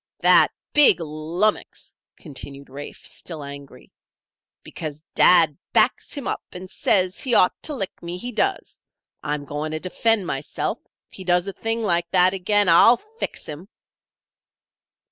"That 0.17 0.51
big 0.73 0.99
lummox!" 0.99 1.95
continued 2.17 2.71
Rafe, 2.71 3.05
still 3.05 3.43
angry. 3.43 3.91
"Because 4.63 5.05
dad 5.13 5.59
backs 5.73 6.15
him 6.15 6.27
up 6.27 6.41
and 6.53 6.67
says 6.67 7.21
he 7.21 7.35
ought 7.35 7.53
to 7.61 7.75
lick 7.75 8.01
me, 8.01 8.17
he 8.17 8.31
does 8.31 8.57
this. 8.57 8.83
I'm 9.21 9.45
going 9.45 9.69
to 9.73 9.79
defend 9.79 10.25
myself. 10.25 10.79
If 11.11 11.17
he 11.17 11.23
does 11.23 11.45
a 11.47 11.53
thing 11.53 11.83
like 11.83 12.09
that 12.09 12.33
again, 12.33 12.67
I'll 12.67 12.97
fix 12.97 13.45
him." 13.45 13.67